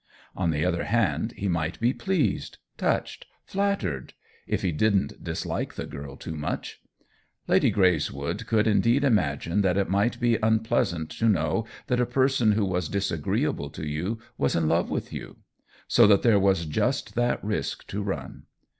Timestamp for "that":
9.61-9.77, 11.85-12.01, 16.07-16.23, 17.13-17.37